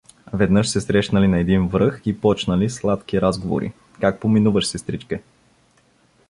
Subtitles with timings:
[0.33, 5.21] Веднъж се срещнали на един връх и почнали сладки разговори:— Как поминуваш, сестричке?